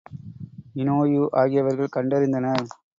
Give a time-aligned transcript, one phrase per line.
[0.75, 2.67] Inoue ஆகியவர்கள் கண்டறிந்தனர்.